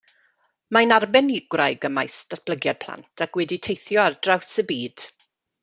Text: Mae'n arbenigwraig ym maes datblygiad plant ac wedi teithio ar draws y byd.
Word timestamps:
Mae'n 0.77 0.93
arbenigwraig 0.95 1.85
ym 1.89 1.93
maes 1.99 2.15
datblygiad 2.33 2.81
plant 2.87 3.25
ac 3.27 3.39
wedi 3.41 3.61
teithio 3.69 4.05
ar 4.09 4.19
draws 4.25 4.53
y 4.65 4.67
byd. 4.75 5.09